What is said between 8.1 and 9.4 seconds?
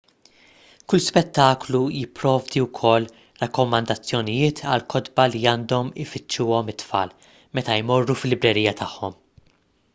fil-librerija tagħhom